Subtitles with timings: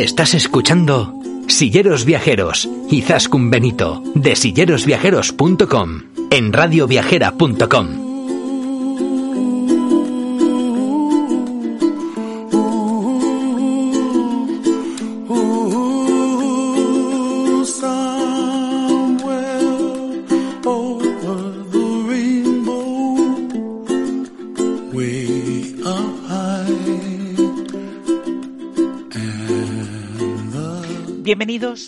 [0.00, 1.12] Estás escuchando
[1.46, 7.99] Silleros Viajeros, Izaskun Benito, de sillerosviajeros.com, en radioviajera.com.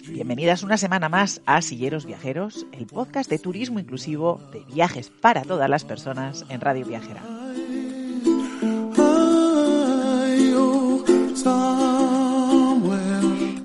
[0.08, 5.42] Bienvenidas una semana más a Silleros Viajeros, el podcast de turismo inclusivo de viajes para
[5.42, 7.22] todas las personas en Radio Viajera.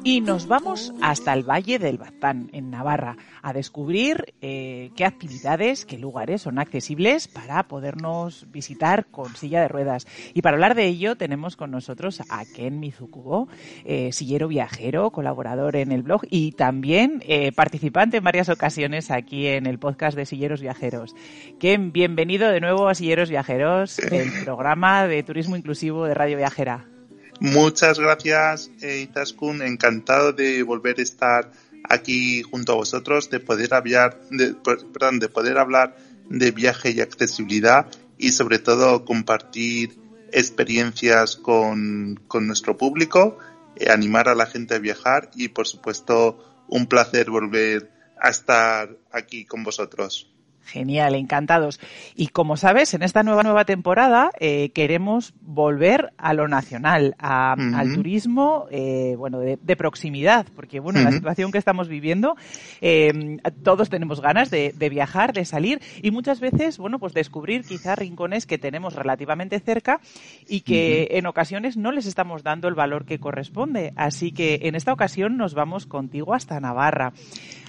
[0.07, 5.85] Y nos vamos hasta el Valle del Baztán, en Navarra, a descubrir eh, qué actividades,
[5.85, 10.07] qué lugares son accesibles para podernos visitar con silla de ruedas.
[10.33, 13.49] Y para hablar de ello tenemos con nosotros a Ken Mizukubo,
[13.83, 19.47] eh, sillero viajero, colaborador en el blog y también eh, participante en varias ocasiones aquí
[19.47, 21.15] en el podcast de Silleros Viajeros.
[21.59, 26.96] Ken, bienvenido de nuevo a Silleros Viajeros, el programa de turismo inclusivo de Radio Viajera.
[27.39, 29.61] Muchas gracias, eh, Izaskun.
[29.61, 31.51] Encantado de volver a estar
[31.83, 35.95] aquí junto a vosotros, de poder hablar, de, perdón, de poder hablar
[36.29, 37.87] de viaje y accesibilidad
[38.17, 39.97] y sobre todo compartir
[40.31, 43.37] experiencias con, con nuestro público,
[43.75, 48.97] eh, animar a la gente a viajar y por supuesto un placer volver a estar
[49.11, 50.33] aquí con vosotros.
[50.67, 51.79] Genial, encantados.
[52.15, 57.53] Y como sabes, en esta nueva nueva temporada eh, queremos volver a lo nacional, a,
[57.53, 61.05] al turismo, eh, bueno, de, de, proximidad, porque bueno, uh -huh.
[61.05, 62.35] la situación que estamos viviendo,
[62.81, 67.63] eh, todos tenemos ganas de, de, viajar, de salir y muchas veces, bueno, pues descubrir
[67.63, 70.01] quizá rincones que tenemos relativamente cerca
[70.47, 71.17] y que uh -huh.
[71.19, 73.93] en ocasiones no les estamos dando el valor que corresponde.
[73.95, 77.13] Así que en esta ocasión nos vamos contigo hasta Navarra.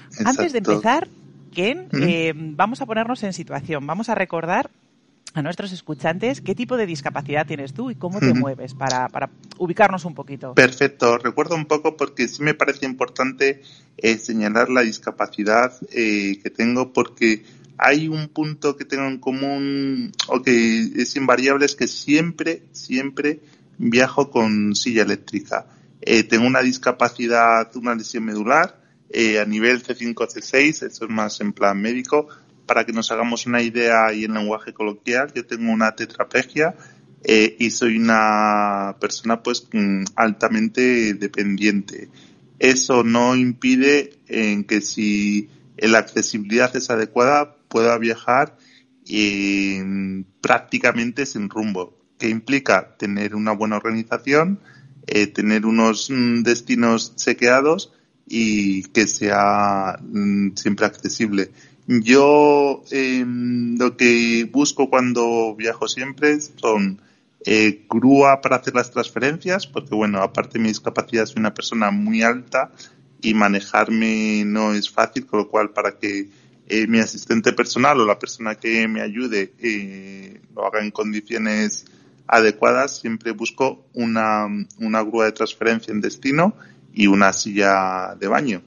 [0.08, 0.30] Exacto.
[0.30, 1.08] Antes de empezar,
[1.52, 2.02] Ken, ¿Mm?
[2.02, 4.70] eh, vamos a ponernos en situación, vamos a recordar
[5.34, 9.30] a nuestros escuchantes qué tipo de discapacidad tienes tú y cómo te mueves para, para,
[9.58, 10.54] ubicarnos un poquito.
[10.54, 13.62] Perfecto, recuerdo un poco porque sí me parece importante
[13.96, 17.44] eh, señalar la discapacidad eh, que tengo porque
[17.76, 23.40] hay un punto que tengo en común o que es invariable es que siempre, siempre
[23.78, 25.66] viajo con silla eléctrica.
[26.00, 28.77] Eh, tengo una discapacidad, una lesión medular,
[29.10, 32.28] eh, a nivel C5, C6, eso es más en plan médico,
[32.66, 36.74] para que nos hagamos una idea y en lenguaje coloquial, yo tengo una tetraplegia
[37.24, 42.10] eh, y soy una persona pues mm, altamente dependiente.
[42.58, 45.48] Eso no impide en que si
[45.78, 48.56] la accesibilidad es adecuada pueda viajar
[49.08, 54.60] eh, prácticamente sin rumbo, que implica tener una buena organización,
[55.06, 57.92] eh, tener unos mm, destinos chequeados
[58.28, 61.50] y que sea mm, siempre accesible.
[61.86, 67.00] Yo eh, lo que busco cuando viajo siempre son
[67.46, 71.90] eh, grúa para hacer las transferencias, porque bueno, aparte de mi discapacidad soy una persona
[71.90, 72.72] muy alta
[73.22, 76.28] y manejarme no es fácil, con lo cual para que
[76.66, 81.86] eh, mi asistente personal o la persona que me ayude eh, lo haga en condiciones
[82.26, 84.46] adecuadas, siempre busco una,
[84.78, 86.54] una grúa de transferencia en destino
[86.92, 88.62] y una silla de baño.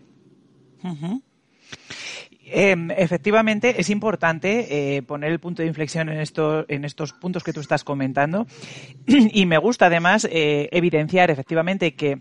[2.54, 7.44] Eh, efectivamente, es importante eh, poner el punto de inflexión en, esto, en estos puntos
[7.44, 8.46] que tú estás comentando
[9.08, 12.20] y me gusta además eh, evidenciar efectivamente que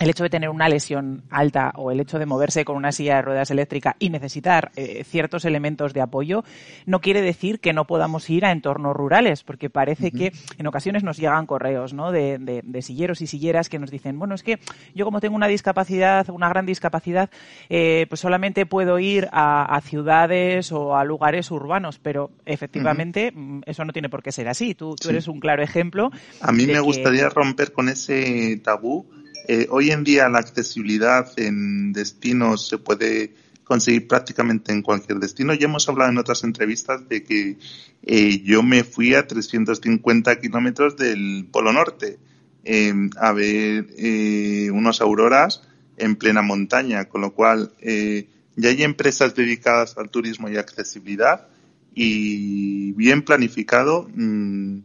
[0.00, 3.16] el hecho de tener una lesión alta o el hecho de moverse con una silla
[3.16, 6.44] de ruedas eléctrica y necesitar eh, ciertos elementos de apoyo
[6.86, 11.02] no quiere decir que no podamos ir a entornos rurales, porque parece que en ocasiones
[11.02, 12.12] nos llegan correos ¿no?
[12.12, 14.58] de, de, silleros y silleras que nos dicen, bueno, es que
[14.94, 17.30] yo como tengo una discapacidad, una gran discapacidad,
[17.68, 23.84] eh, pues solamente puedo ir a, ciudades o a lugares urbanos, pero efectivamente mm, eso
[23.84, 24.74] no tiene por qué ser así.
[24.74, 26.10] Tú, tú eres un claro ejemplo.
[26.40, 29.06] A mí me gustaría romper con ese tabú
[29.48, 33.32] eh, hoy en día la accesibilidad en destinos se puede
[33.64, 35.54] conseguir prácticamente en cualquier destino.
[35.54, 37.56] Ya hemos hablado en otras entrevistas de que
[38.02, 42.18] eh, yo me fui a 350 kilómetros del Polo Norte
[42.62, 45.62] em, a ver eh, unas auroras
[45.96, 51.48] en plena montaña, con lo cual ya hay empresas dedicadas al turismo y accesibilidad
[51.94, 54.08] y bien planificado.
[54.14, 54.80] Mm,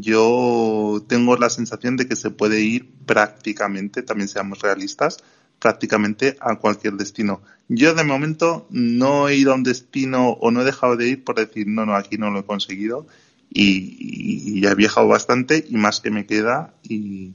[0.00, 5.18] yo tengo la sensación de que se puede ir prácticamente, también seamos realistas,
[5.58, 7.42] prácticamente a cualquier destino.
[7.68, 11.24] Yo de momento no he ido a un destino o no he dejado de ir
[11.24, 13.06] por decir, no, no, aquí no lo he conseguido
[13.50, 17.34] y, he viajado bastante y más que me queda y,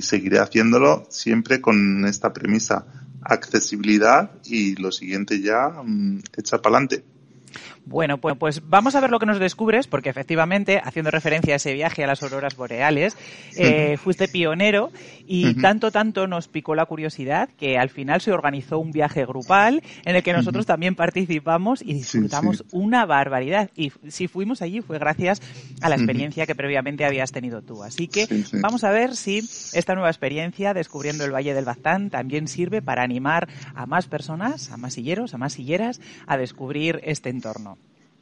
[0.00, 2.86] seguiré haciéndolo siempre con esta premisa,
[3.20, 7.04] accesibilidad y lo siguiente ya mm, echa para adelante.
[7.84, 11.56] Bueno, pues, pues, vamos a ver lo que nos descubres, porque efectivamente, haciendo referencia a
[11.56, 13.16] ese viaje a las auroras boreales,
[13.56, 14.92] eh, fuiste pionero
[15.26, 19.82] y tanto, tanto nos picó la curiosidad que al final se organizó un viaje grupal
[20.04, 23.70] en el que nosotros también participamos y disfrutamos una barbaridad.
[23.74, 25.42] Y si fuimos allí fue gracias
[25.80, 27.82] a la experiencia que previamente habías tenido tú.
[27.82, 28.26] Así que
[28.60, 29.38] vamos a ver si
[29.72, 34.70] esta nueva experiencia, descubriendo el Valle del Baztán, también sirve para animar a más personas,
[34.70, 37.71] a más silleros, a más silleras, a descubrir este entorno.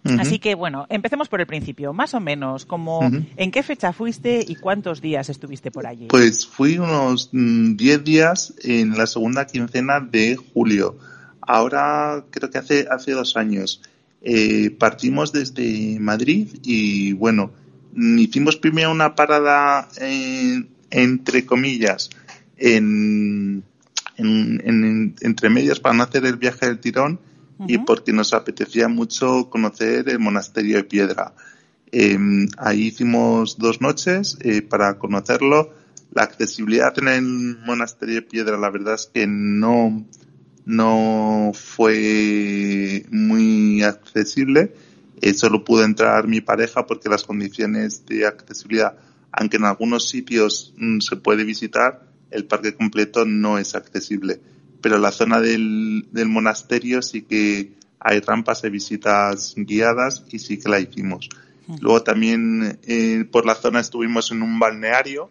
[0.05, 3.01] Así que bueno, empecemos por el principio, más o menos, como
[3.37, 6.07] en qué fecha fuiste y cuántos días estuviste por allí.
[6.07, 10.97] Pues fui unos 10 mm, días en la segunda quincena de julio.
[11.41, 13.83] Ahora creo que hace hace dos años.
[14.23, 17.53] Eh, partimos desde Madrid y bueno,
[17.95, 19.89] hicimos primero una parada
[20.91, 22.11] entre comillas
[22.57, 23.65] en,
[24.17, 27.21] entre medias para no hacer el viaje del tirón
[27.67, 31.35] y porque nos apetecía mucho conocer el monasterio de Piedra.
[31.93, 35.73] Em, ahí hicimos dos noches eh, para conocerlo.
[36.13, 40.05] La accesibilidad en el monasterio de Piedra, la verdad es que no,
[40.65, 44.75] no fue muy accesible.
[45.21, 48.97] Eh, solo pudo entrar mi pareja porque las condiciones de accesibilidad,
[49.33, 54.41] aunque en algunos sitios mm, se puede visitar, el parque completo no es accesible
[54.81, 60.59] pero la zona del, del monasterio sí que hay rampas de visitas guiadas y sí
[60.59, 61.29] que la hicimos.
[61.81, 65.31] Luego también eh, por la zona estuvimos en un balneario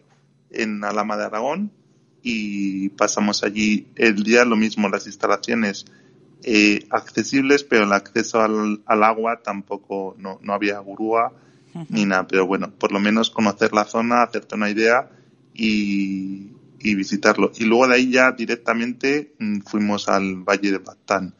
[0.50, 1.70] en Alama de Aragón
[2.22, 5.84] y pasamos allí el día lo mismo, las instalaciones
[6.42, 11.32] eh, accesibles, pero el acceso al, al agua tampoco, no, no había grúa
[11.88, 15.08] ni nada, pero bueno, por lo menos conocer la zona, hacerte una idea
[15.54, 16.48] y,
[16.80, 17.52] y visitarlo.
[17.56, 21.34] Y luego de ahí ya directamente mm, fuimos al Valle de Batán.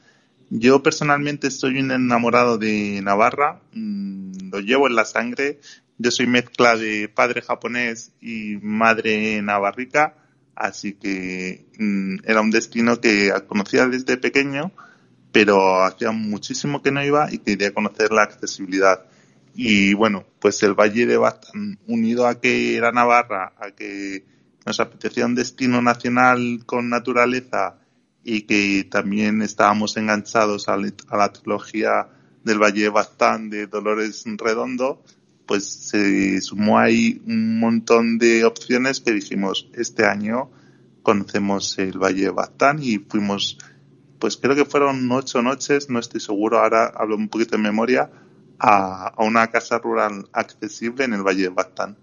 [0.50, 5.60] Yo personalmente soy un enamorado de Navarra, mm, lo llevo en la sangre.
[5.98, 10.16] Yo soy mezcla de padre japonés y madre navarrica,
[10.54, 14.72] así que mm, era un destino que conocía desde pequeño,
[15.32, 19.06] pero hacía muchísimo que no iba y quería conocer la accesibilidad.
[19.54, 24.24] Y bueno, pues el Valle de Batán, unido a que era Navarra, a que
[24.66, 27.76] nos apetecía un destino nacional con naturaleza
[28.22, 32.08] y que también estábamos enganchados a, la trilogía
[32.44, 35.02] del Valle de Baztán de Dolores Redondo,
[35.46, 40.50] pues se sumó ahí un montón de opciones que dijimos, este año
[41.02, 43.58] conocemos el Valle de Baztán y fuimos,
[44.18, 48.10] pues creo que fueron ocho noches, no estoy seguro, ahora hablo un poquito de memoria,
[48.58, 51.96] a, una casa rural accesible en el Valle de Baztán.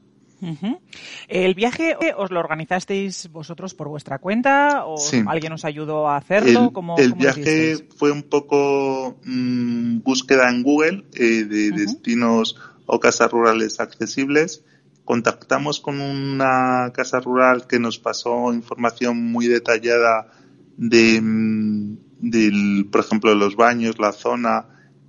[1.27, 4.95] ¿El viaje os lo organizasteis vosotros por vuestra cuenta o
[5.27, 6.71] alguien os ayudó a hacerlo?
[6.97, 13.31] El, el viaje fue un poco mm, búsqueda en Google eh, de destinos o casas
[13.31, 14.63] rurales accesibles.
[15.05, 20.31] Contactamos con una casa rural que nos pasó información muy detallada
[20.75, 24.65] de, mm, del, por ejemplo, de los baños, la zona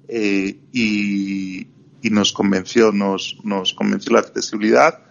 [0.08, 1.66] eh, y,
[2.00, 5.07] y nos convenció, nos, nos convenció la accesibilidad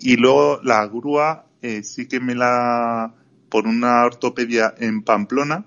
[0.00, 3.12] y luego la grúa eh, sí que me la,
[3.48, 5.64] por una ortopedia en Pamplona,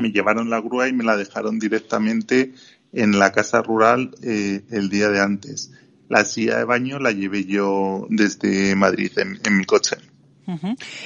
[0.00, 2.52] me llevaron la grúa y me la dejaron directamente
[2.92, 5.72] en la casa rural eh, el día de antes.
[6.08, 9.96] La silla de baño la llevé yo desde Madrid en, mi coche.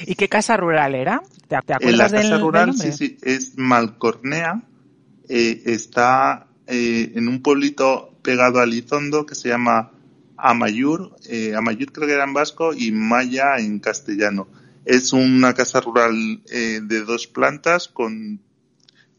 [0.05, 1.21] ¿Y qué casa rural era?
[1.47, 3.57] ¿Te, En la acuerdas del, casa del rural, sí, sí, es ¿En la sí, es
[3.57, 4.63] Malcornea,
[5.29, 9.91] eh, está eh, en un pueblito pegado a Lizondo que se llama
[10.37, 14.47] Amayur, eh, Amayur creo que era en vasco y Maya en castellano.
[14.85, 18.39] Es una casa rural eh, de dos plantas con,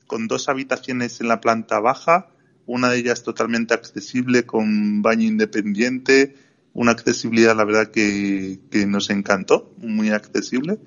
[0.07, 2.29] con dos habitaciones en la planta baja,
[2.67, 6.37] una de ellas totalmente accesible con baño independiente,
[6.73, 10.79] una accesibilidad la verdad que, que nos encantó, muy accesible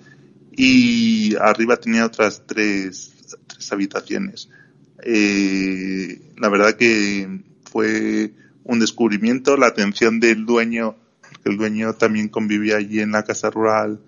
[0.52, 3.14] y arriba tenía otras tres,
[3.48, 4.50] tres habitaciones.
[5.04, 12.30] Eh, la verdad que fue un descubrimiento, la atención del dueño, porque el dueño también
[12.30, 14.00] convivía allí en la casa rural,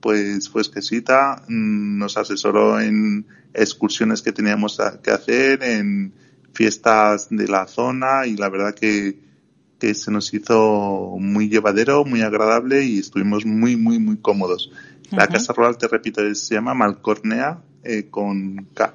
[0.00, 6.12] pues fue exquisita, mm, nos asesoró en excursiones que teníamos que hacer, en
[6.52, 9.18] fiestas de la zona y la verdad que,
[9.78, 14.72] que se nos hizo muy llevadero, muy agradable y estuvimos muy, muy, muy cómodos.
[15.10, 18.94] La casa rural, te repito, se llama Malcornea eh, con K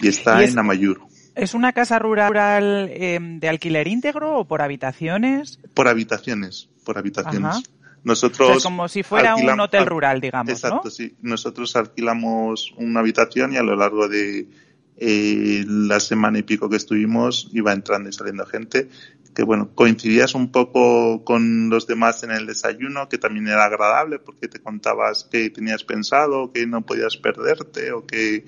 [0.00, 1.00] y está ¿Y es, en Amayur.
[1.34, 5.58] Es una casa rural eh, de alquiler íntegro o por habitaciones?
[5.74, 7.44] Por habitaciones, por habitaciones.
[7.56, 7.60] Ajá.
[8.04, 10.90] Nosotros O sea, como si fuera un hotel al- rural, digamos, Exacto, ¿no?
[10.90, 11.14] sí.
[11.22, 14.48] Nosotros alquilamos una habitación y a lo largo de
[14.96, 18.88] eh, la semana y pico que estuvimos iba entrando y saliendo gente
[19.34, 24.18] que bueno, coincidías un poco con los demás en el desayuno, que también era agradable
[24.18, 28.44] porque te contabas qué tenías pensado, que no podías perderte o que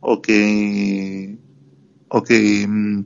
[0.00, 1.36] o que
[2.08, 3.04] o que mm,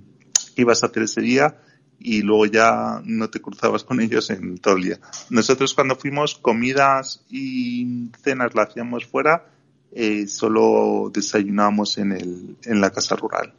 [0.56, 1.56] ibas a hacer ese día
[1.98, 5.00] y luego ya no te cruzabas con ellos en todo el día.
[5.30, 9.46] Nosotros cuando fuimos comidas y cenas la hacíamos fuera,
[9.92, 13.54] eh, solo desayunábamos en el en la casa rural.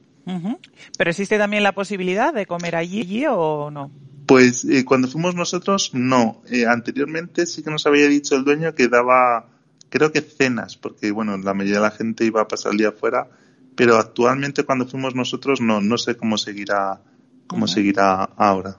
[0.97, 3.91] ¿Pero existe también la posibilidad de comer allí, allí o no?
[4.25, 6.41] Pues eh, cuando fuimos nosotros, no.
[6.50, 9.50] Eh, anteriormente sí que nos había dicho el dueño que daba,
[9.89, 12.89] creo que cenas, porque bueno, la mayoría de la gente iba a pasar el día
[12.89, 13.27] afuera,
[13.75, 17.01] pero actualmente cuando fuimos nosotros no, no sé cómo seguirá,
[17.48, 18.77] cómo seguirá ahora.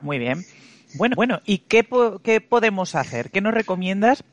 [0.00, 0.44] Muy bien.
[0.94, 3.30] Bueno, bueno, ¿y qué, po- qué podemos hacer?
[3.30, 4.24] ¿Qué nos recomiendas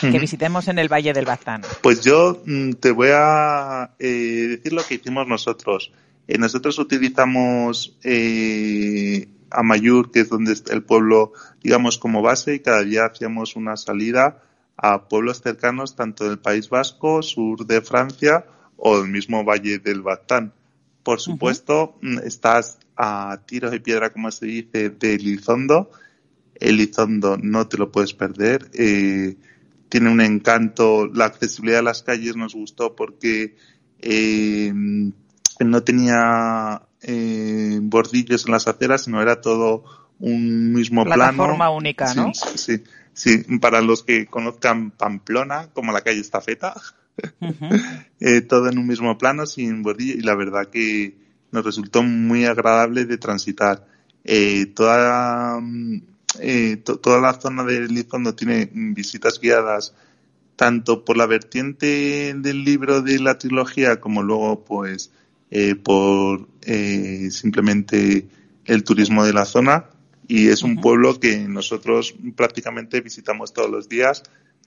[0.00, 1.62] que visitemos en el Valle del Baztán?
[1.82, 5.92] Pues yo mm, te voy a eh, decir lo que hicimos nosotros.
[6.26, 12.60] Eh, nosotros utilizamos eh, Amayur, que es donde está el pueblo, digamos, como base, y
[12.60, 14.42] cada día hacíamos una salida
[14.76, 18.44] a pueblos cercanos, tanto del País Vasco, sur de Francia,
[18.76, 20.52] o del mismo Valle del Baztán.
[21.02, 25.90] Por supuesto, mm, estás a tiros de piedra, como se dice, de Elizondo.
[26.54, 28.70] Elizondo no te lo puedes perder.
[28.74, 29.36] Eh,
[29.88, 31.06] tiene un encanto.
[31.06, 33.56] La accesibilidad de las calles nos gustó porque
[34.00, 34.72] eh,
[35.60, 39.84] no tenía eh, bordillos en las aceras, sino era todo
[40.18, 41.76] un mismo Plataforma plano.
[41.76, 42.32] única, Sí, ¿no?
[42.34, 43.58] Sí, sí.
[43.60, 46.74] Para los que conozcan Pamplona, como la calle Estafeta,
[48.20, 51.16] Eh, todo en un mismo plano, sin bordillo, y la verdad que
[51.52, 53.86] nos resultó muy agradable de transitar.
[54.24, 56.02] Eh, toda, mm,
[56.40, 59.94] eh, to- toda la zona de Elizondo tiene mm, visitas guiadas
[60.56, 65.12] tanto por la vertiente del libro de la trilogía como luego pues
[65.84, 66.48] por
[67.30, 68.26] simplemente
[68.64, 69.86] el turismo de la zona.
[70.28, 74.22] Y es un pueblo que nosotros prácticamente visitamos todos los días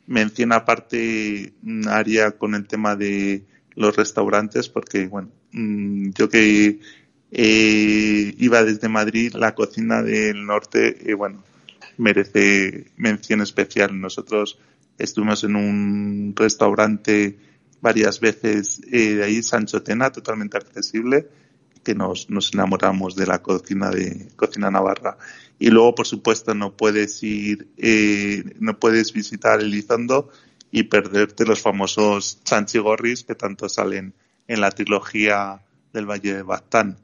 [0.10, 6.80] menciona aparte un área con el tema de los restaurantes porque bueno mm, yo que
[7.32, 11.44] eh, iba desde Madrid la cocina del norte eh, bueno
[12.00, 14.00] merece mención especial.
[14.00, 14.58] Nosotros
[14.98, 17.38] estuvimos en un restaurante
[17.82, 21.28] varias veces eh, de ahí Sancho Tena totalmente accesible
[21.84, 25.18] que nos, nos enamoramos de la cocina de cocina navarra
[25.60, 30.30] y luego por supuesto no puedes ir eh, no puedes visitar Elizondo
[30.72, 34.14] y perderte los famosos chanchigorris que tanto salen
[34.48, 35.62] en la trilogía
[35.94, 36.98] del Valle de Baztán.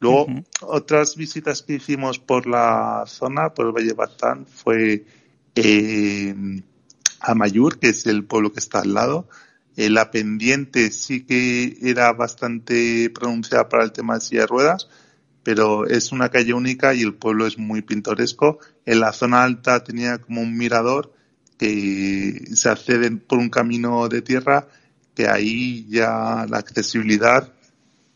[0.00, 0.26] Luego,
[0.62, 5.04] otras visitas que hicimos por la zona, por el Valle de Baztán, fue
[5.54, 6.34] eh,
[7.20, 9.28] Amayur, que es el pueblo que está al lado.
[9.76, 14.88] Eh, la pendiente sí que era bastante pronunciada para el tema de silla de ruedas,
[15.42, 18.58] pero es una calle única y el pueblo es muy pintoresco.
[18.86, 21.12] En la zona alta tenía como un mirador
[21.58, 24.66] que se accede por un camino de tierra
[25.14, 27.52] que ahí ya la accesibilidad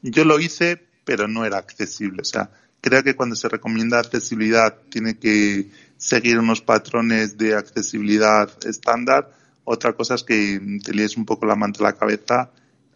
[0.02, 4.76] yo lo hice pero no era accesible o sea creo que cuando se recomienda accesibilidad
[4.88, 9.30] tiene que seguir unos patrones de accesibilidad estándar
[9.64, 12.50] otra cosa es que te líes un poco la manta a la cabeza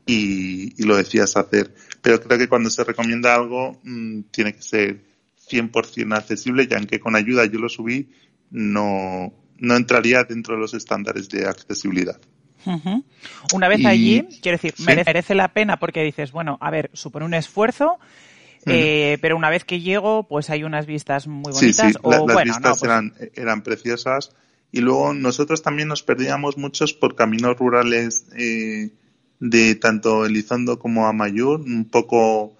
[0.07, 4.63] y, y lo decías hacer pero creo que cuando se recomienda algo mmm, tiene que
[4.63, 5.05] ser
[5.49, 8.11] 100% accesible ya aunque con ayuda yo lo subí
[8.51, 12.19] no no entraría dentro de los estándares de accesibilidad.
[13.55, 17.35] Una vez allí, quiero decir, merece la pena porque dices, bueno, a ver, supone un
[17.35, 17.99] esfuerzo,
[18.67, 21.95] eh, pero una vez que llego, pues hay unas vistas muy bonitas.
[22.03, 24.35] las vistas pues eran, eran preciosas.
[24.73, 28.91] Y luego nosotros también nos perdíamos muchos por caminos rurales eh,
[29.41, 32.59] de tanto Elizondo como Amayur, un poco,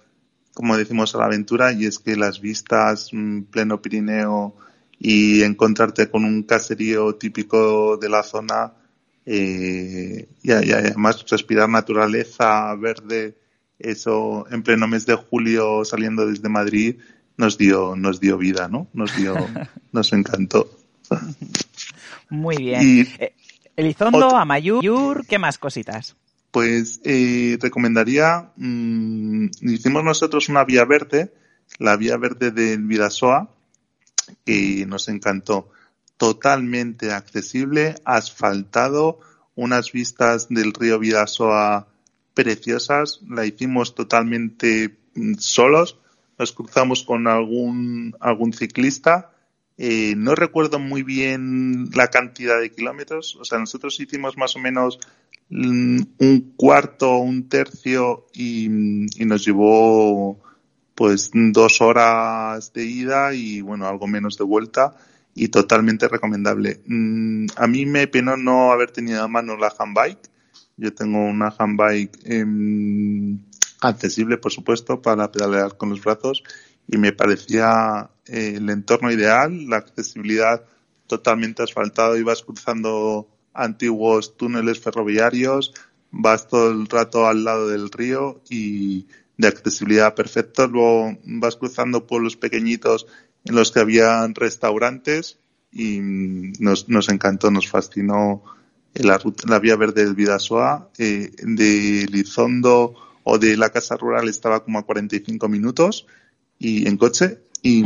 [0.53, 4.55] como decimos, a la aventura, y es que las vistas mm, pleno Pirineo
[4.99, 8.73] y encontrarte con un caserío típico de la zona,
[9.25, 13.37] eh, y, además respirar naturaleza verde,
[13.77, 16.97] eso en pleno mes de julio saliendo desde Madrid,
[17.37, 18.87] nos dio, nos dio vida, ¿no?
[18.93, 19.35] Nos dio,
[19.91, 20.69] nos encantó.
[22.29, 23.07] Muy bien.
[23.19, 23.33] Eh,
[23.75, 26.15] Elizondo, Amayur, ¿qué más cositas?
[26.51, 31.33] Pues eh, recomendaría, mm, hicimos nosotros una vía verde,
[31.79, 33.49] la vía verde del Vidasoa,
[34.45, 35.69] que nos encantó.
[36.17, 39.19] Totalmente accesible, asfaltado,
[39.55, 41.87] unas vistas del río Vidasoa
[42.33, 45.97] preciosas, la hicimos totalmente mm, solos,
[46.37, 49.30] nos cruzamos con algún, algún ciclista,
[49.83, 54.59] eh, no recuerdo muy bien la cantidad de kilómetros, o sea, nosotros hicimos más o
[54.59, 54.99] menos
[55.49, 60.39] mm, un cuarto, un tercio y, nos llevó
[60.93, 64.93] pues dos horas de ida y bueno, algo menos de vuelta
[65.33, 66.81] y totalmente recomendable.
[66.85, 70.29] Mm, a mí me penó no haber tenido a mano la handbike.
[70.77, 72.45] Yo tengo una handbike eh,
[73.79, 76.43] accesible, por supuesto, para pedalear con los brazos
[76.91, 80.65] y me parecía eh, el entorno ideal, la accesibilidad
[81.07, 85.73] totalmente asfaltado, ibas cruzando antiguos túneles ferroviarios,
[86.11, 89.07] vas todo el rato al lado del río y
[89.37, 90.67] de accesibilidad perfecta.
[90.67, 93.07] Luego vas cruzando pueblos pequeñitos
[93.45, 95.39] en los que había restaurantes
[95.71, 98.43] y nos, nos encantó, nos fascinó
[98.93, 100.89] la, la vía verde del Vidasoa.
[100.97, 106.05] Eh, de Lizondo o de la Casa Rural estaba como a 45 minutos
[106.61, 107.83] y en coche y,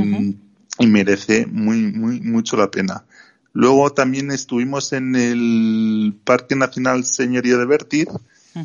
[0.86, 3.06] merece muy, muy, mucho la pena.
[3.54, 8.10] Luego también estuvimos en el Parque Nacional Señorío de Vertir,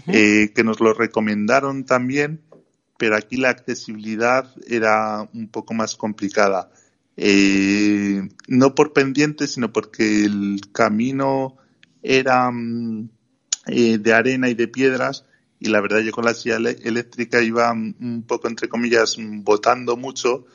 [0.08, 2.40] eh, que nos lo recomendaron también,
[2.98, 6.70] pero aquí la accesibilidad era un poco más complicada.
[7.16, 11.56] Eh, no por pendiente, sino porque el camino
[12.02, 13.08] era mm,
[13.66, 15.24] eh, de arena y de piedras
[15.60, 20.46] y la verdad yo con la silla eléctrica iba un poco entre comillas botando mucho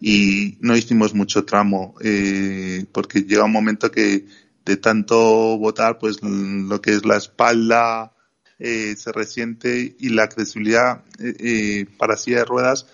[0.00, 4.26] y no hicimos mucho tramo eh, porque llega un momento que
[4.64, 8.12] de tanto botar pues lo que es la espalda
[8.58, 12.86] eh, se resiente y la accesibilidad eh, para silla de ruedas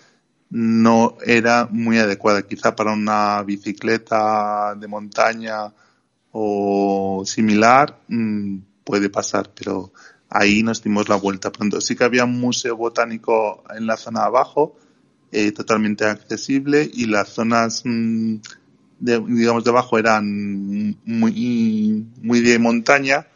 [0.49, 5.73] no era muy adecuada quizá para una bicicleta de montaña
[6.31, 9.93] o similar mm, puede pasar pero
[10.33, 11.79] ahí nos dimos la vuelta pronto.
[11.79, 14.75] Sí que había un museo botánico en la zona de abajo,
[15.31, 18.37] eh, totalmente accesible, y las zonas, mm,
[18.99, 23.27] de, digamos, de abajo eran muy, muy de montaña,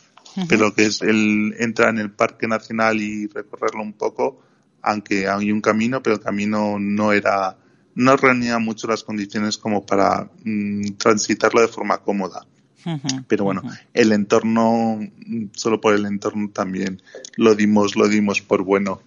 [0.50, 4.42] pero que es el entrar en el Parque Nacional y recorrerlo un poco,
[4.82, 7.58] aunque hay un camino, pero el camino no era,
[7.96, 12.46] no reunía mucho las condiciones como para mm, transitarlo de forma cómoda.
[13.28, 13.64] Pero bueno,
[13.94, 15.00] el entorno,
[15.54, 17.02] solo por el entorno también
[17.36, 19.02] lo dimos, lo dimos por bueno.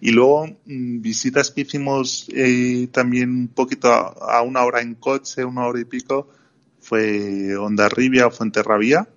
[0.00, 5.44] Y luego mm, visitas que hicimos eh, también un poquito a, una hora en coche,
[5.44, 6.28] una hora y pico,
[6.80, 9.08] fue Ondarribia o Fuenterrabía,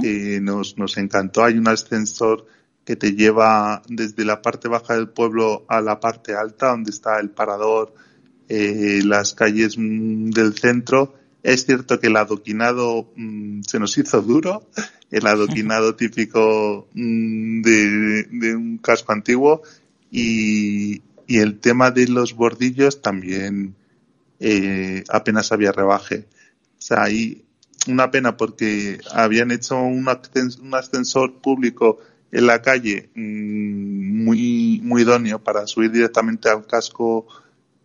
[0.00, 1.44] que nos, nos encantó.
[1.44, 2.46] Hay un ascensor
[2.84, 7.20] que te lleva desde la parte baja del pueblo a la parte alta, donde está
[7.20, 7.94] el parador,
[8.48, 14.20] eh, las calles mm, del centro es cierto que el adoquinado mm, se nos hizo
[14.22, 14.68] duro,
[15.10, 19.62] el adoquinado típico mm, de, un casco antiguo
[20.10, 23.76] y, el tema de los bordillos también
[24.40, 26.26] eh, apenas había rebaje.
[26.76, 27.44] O sea, hay
[27.86, 31.98] una pena porque habían hecho un, ascensor público
[32.32, 37.28] en la calle mm, muy, muy idóneo para subir directamente al casco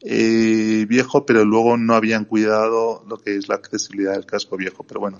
[0.07, 4.83] eh, viejo, pero luego no habían cuidado lo que es la accesibilidad del casco viejo.
[4.83, 5.17] Pero bueno,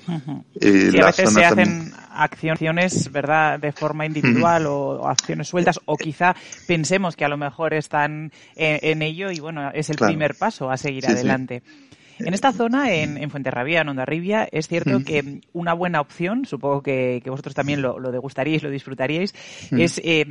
[0.62, 6.36] eh, a veces se hacen acciones, ¿verdad?, de forma individual o, acciones sueltas, o quizá
[6.68, 10.78] pensemos que a lo mejor están en, ello y bueno, es el primer paso a
[10.78, 11.64] seguir adelante.
[12.20, 16.82] En esta zona, en, en Fuenterrabía, en Ondarribia, es cierto que una buena opción, supongo
[16.82, 19.34] que, vosotros también lo, lo degustaríais, lo disfrutaríais,
[19.72, 20.26] es eh,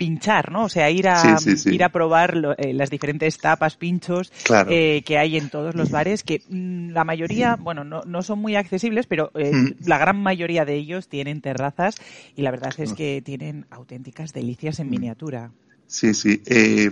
[0.00, 0.64] pinchar, ¿no?
[0.64, 1.36] O sea, ir a,
[1.66, 4.32] Ir a probar eh, las diferentes tapas, pinchos
[4.70, 8.38] eh, que hay en todos los bares, que mm, la mayoría, bueno, no, no, son
[8.38, 9.74] muy accesibles, pero eh, mm.
[9.84, 11.96] la gran mayoría de ellos tienen terrazas
[12.34, 14.90] y la verdad es que tienen auténticas delicias en mm.
[14.90, 15.50] miniatura.
[15.86, 16.40] Sí, sí,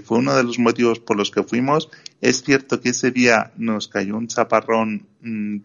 [0.05, 1.89] fue uno de los motivos por los que fuimos.
[2.21, 5.07] Es cierto que ese día nos cayó un chaparrón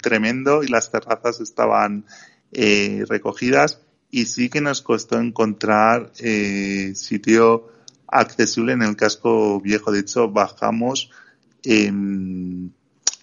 [0.01, 2.06] tremendo y las terrazas estaban
[2.53, 3.82] recogidas
[4.13, 7.71] y sí que nos costó encontrar eh, sitio
[8.06, 9.91] accesible en el casco viejo.
[9.91, 11.10] De hecho, bajamos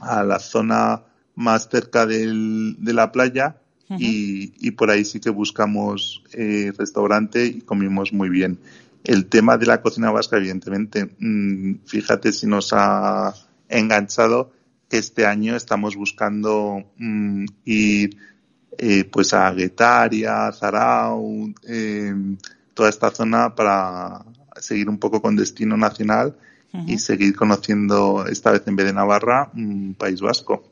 [0.01, 1.05] a la zona
[1.37, 7.47] más cerca del, de la playa y, y, por ahí sí que buscamos eh, restaurante
[7.47, 8.59] y comimos muy bien.
[9.05, 13.33] El tema de la cocina vasca, evidentemente, mm, fíjate si nos ha
[13.69, 14.53] enganchado
[14.89, 18.17] que este año estamos buscando mm, ir
[18.79, 22.15] eh, pues a Guetaria, Zarau, eh,
[22.75, 24.25] toda esta zona para
[24.61, 26.37] seguir un poco con destino nacional
[26.87, 30.63] y seguir conociendo esta vez en vez de Navarra un País Vasco.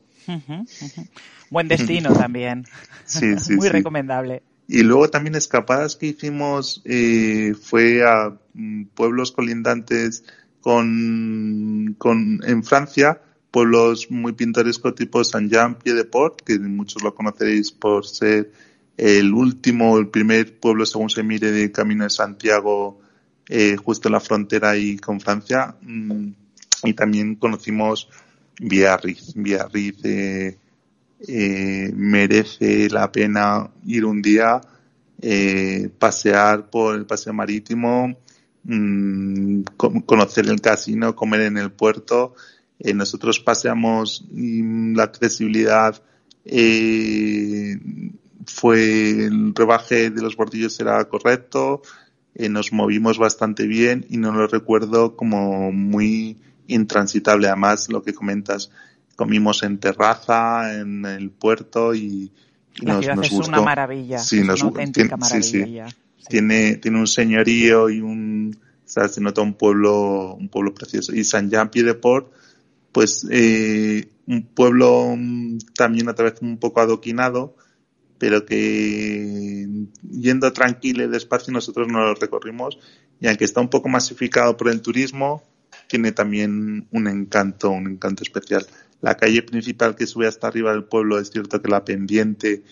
[1.49, 2.65] Buen destino también.
[3.05, 4.43] Sí, sí, Muy recomendable.
[4.67, 10.23] Y luego también escapadas que hicimos eh, fue a mm, pueblos colindantes
[10.61, 13.19] con, con en Francia
[13.51, 18.51] pueblos muy pintorescos tipo Saint-Jean-Pied-de-Port, que muchos lo conoceréis por ser
[18.97, 22.99] el último, el primer pueblo según se mire de Camino de Santiago,
[23.47, 25.75] eh, justo en la frontera ahí con Francia.
[25.81, 26.31] Mm,
[26.83, 28.09] y también conocimos
[28.59, 29.33] Biarritz.
[29.35, 30.57] Biarritz eh,
[31.27, 34.61] eh, merece la pena ir un día,
[35.97, 38.17] pasear por el paseo marítimo,
[38.63, 39.61] mm,
[40.05, 42.35] conocer el casino, comer en el puerto
[42.79, 44.61] eh, nosotros paseamos y
[44.93, 46.01] la accesibilidad
[46.45, 47.77] eh,
[48.45, 51.81] fue el rebaje de los bordillos era correcto,
[52.35, 56.37] eh, nos movimos bastante bien y no lo recuerdo como muy
[56.67, 57.47] intransitable.
[57.47, 58.71] Además, lo que comentas,
[59.15, 62.31] comimos en terraza, en el puerto y,
[62.81, 65.87] nos, es una maravilla, sí, una auténtica maravilla.
[66.29, 71.13] Tiene, tiene un señorío y un, se nota un pueblo, un pueblo precioso.
[71.13, 72.31] Y San Jean Pied de Port,
[72.91, 77.55] pues eh, un pueblo mm, también otra vez un poco adoquinado,
[78.17, 79.67] pero que
[80.09, 82.77] yendo tranquilo y despacio nosotros no lo recorrimos
[83.19, 85.43] y aunque está un poco masificado por el turismo,
[85.87, 88.65] tiene también un encanto, un encanto especial.
[89.01, 92.63] La calle principal que sube hasta arriba del pueblo es cierto que la pendiente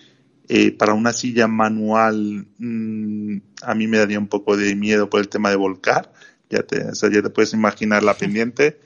[0.50, 5.20] eh, para una silla manual mm, a mí me daría un poco de miedo por
[5.20, 6.14] el tema de volcar.
[6.50, 8.80] Ya te, o sea, ya te puedes imaginar la pendiente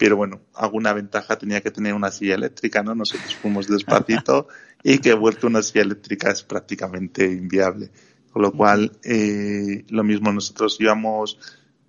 [0.00, 2.94] pero bueno, alguna ventaja tenía que tener una silla eléctrica, ¿no?
[2.94, 4.48] Nosotros fuimos despacito
[4.82, 7.90] y que vuelto una silla eléctrica es prácticamente inviable.
[8.32, 11.38] Con lo cual, eh, lo mismo nosotros íbamos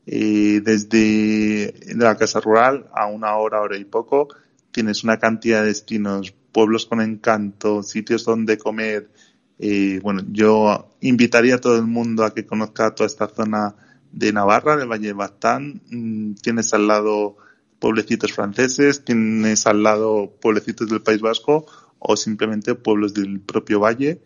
[0.06, 4.28] eh, desde la casa rural a una hora, hora y poco.
[4.72, 9.10] Tienes una cantidad de destinos, pueblos con encanto, sitios donde comer.
[9.58, 13.74] Eh, bueno, yo invitaría a todo el mundo a que conozca toda esta zona
[14.12, 15.82] de Navarra, del Valle de Baztán.
[15.90, 17.38] Mm, tienes al lado
[17.82, 21.66] pueblecitos franceses, tienes al lado pueblecitos del País Vasco
[22.00, 24.22] o simplemente pueblos del propio valle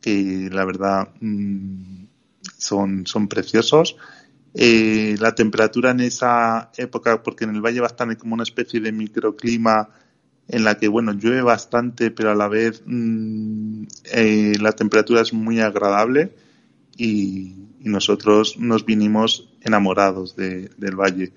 [0.00, 2.04] que la verdad mm,
[2.56, 3.96] son, son preciosos.
[4.54, 8.80] Eh, la temperatura en esa época, porque en el Valle Bastante hay como una especie
[8.80, 9.88] de microclima
[10.48, 15.32] en la que, bueno, llueve bastante, pero a la vez mm, eh, la temperatura es
[15.32, 16.34] muy agradable
[16.96, 21.32] y, nosotros nos vinimos enamorados del Valle.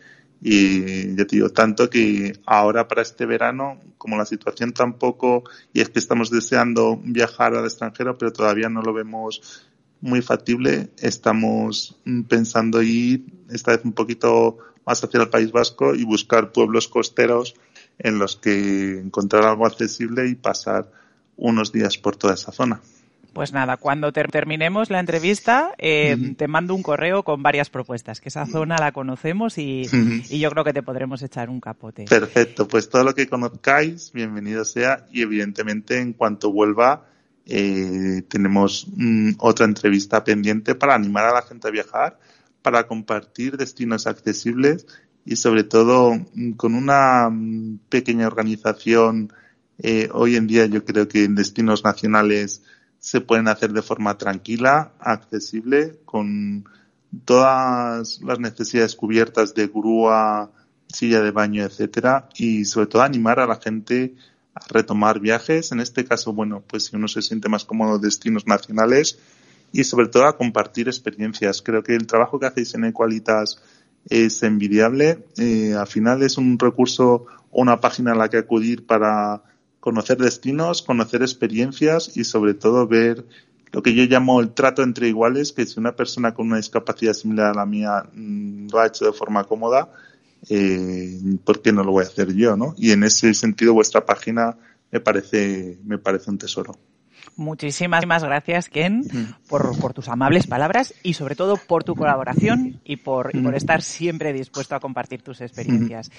[0.47, 5.81] Y ya te digo, tanto que ahora para este verano, como la situación tampoco, y
[5.81, 9.65] es que estamos deseando viajar al extranjero, pero todavía no lo vemos
[10.01, 16.03] muy factible, estamos pensando ir esta vez un poquito más hacia el País Vasco y
[16.03, 17.55] buscar pueblos costeros
[17.97, 20.91] en los que encontrar algo accesible y pasar
[21.37, 22.81] unos días por toda esa zona.
[23.35, 28.29] Pues nada, cuando terminemos la entrevista, eh, te mando un correo con varias propuestas, que
[28.29, 29.83] esa zona la conocemos y,
[30.29, 32.05] yo creo que te podremos echar un capote.
[32.05, 37.07] Perfecto, pues todo lo que conozcáis, bienvenido sea y evidentemente en cuanto vuelva
[37.45, 42.17] eh, tenemos mm, otra entrevista pendiente para animar a la gente a viajar,
[42.61, 44.87] para compartir destinos accesibles
[45.25, 49.33] y sobre todo mm, con una mm, pequeña organización.
[49.77, 52.61] Eh, hoy en día yo creo que en destinos nacionales
[53.05, 56.67] se pueden hacer de forma tranquila, accesible, con
[57.23, 60.49] todas las necesidades cubiertas de grúa,
[60.87, 64.15] silla de baño, etcétera, y sobre todo animar a la gente
[64.55, 65.71] a retomar viajes.
[65.71, 69.19] En este caso, bueno, pues si uno se siente más cómodo destinos nacionales,
[69.71, 71.61] y sobre todo a compartir experiencias.
[71.61, 73.61] Creo que el trabajo que hacéis en Equalitas
[74.09, 75.25] es envidiable.
[75.37, 79.43] Eh, al final es un recurso o una página a la que acudir para
[79.85, 83.23] conocer destinos, conocer experiencias y sobre todo ver
[83.71, 87.13] lo que yo llamo el trato entre iguales, que si una persona con una discapacidad
[87.13, 89.91] similar a la mía mm, lo ha hecho de forma cómoda,
[90.49, 92.57] eh, ¿por qué no lo voy a hacer yo?
[92.57, 92.73] ¿no?
[92.79, 94.57] Y en ese sentido vuestra página
[94.91, 96.75] me parece, me parece un tesoro.
[97.35, 99.03] Muchísimas gracias, Ken,
[99.47, 103.53] por, por, tus amables palabras y sobre todo por tu colaboración y por, y por
[103.53, 106.11] estar siempre dispuesto a compartir tus experiencias.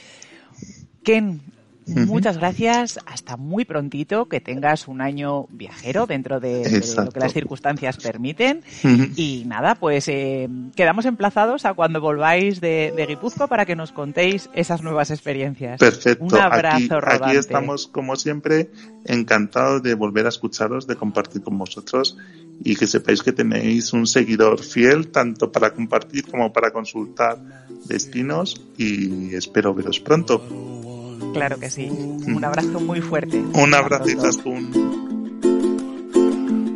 [1.03, 1.41] Ken,
[1.87, 2.99] Muchas gracias.
[3.07, 4.27] Hasta muy prontito.
[4.27, 8.63] Que tengas un año viajero dentro de, lo que las circunstancias permiten.
[9.17, 13.93] Y nada, pues eh, quedamos emplazados a cuando volváis de, de, Guipuzco para que nos
[13.93, 15.79] contéis esas nuevas experiencias.
[15.79, 16.25] Perfecto.
[16.25, 18.71] Un abrazo aquí, aquí estamos, como siempre,
[19.05, 22.17] encantados de volver a escucharos, de compartir con vosotros
[22.65, 27.39] y que sepáis que tenéis un seguidor fiel tanto para compartir como para consultar
[27.87, 30.43] destinos y espero veros pronto.
[31.33, 31.89] Claro que sí.
[31.89, 33.39] Un abrazo muy fuerte.
[33.55, 34.71] Un abrazo, Izaskun.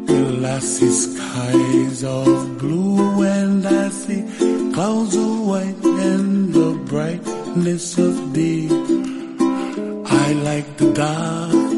[0.06, 4.24] Glassy skies of blue and I see
[4.72, 8.68] clouds of white and the brightness of day.
[10.06, 11.69] I like the dark